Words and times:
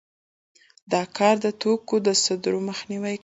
دا 0.91 1.01
کار 1.17 1.35
د 1.45 1.47
توکو 1.61 1.95
د 2.05 2.07
صدور 2.23 2.55
مخنیوی 2.69 3.15
کوي 3.17 3.19